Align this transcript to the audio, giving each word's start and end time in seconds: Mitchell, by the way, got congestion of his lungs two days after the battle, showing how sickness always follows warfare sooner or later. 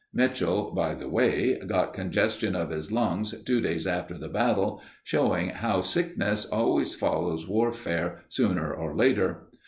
Mitchell, 0.13 0.71
by 0.73 0.95
the 0.95 1.07
way, 1.07 1.59
got 1.67 1.93
congestion 1.93 2.55
of 2.55 2.71
his 2.71 2.91
lungs 2.91 3.35
two 3.43 3.61
days 3.61 3.85
after 3.85 4.17
the 4.17 4.29
battle, 4.29 4.81
showing 5.03 5.49
how 5.49 5.79
sickness 5.79 6.43
always 6.45 6.95
follows 6.95 7.47
warfare 7.47 8.23
sooner 8.27 8.73
or 8.73 8.95
later. 8.95 9.49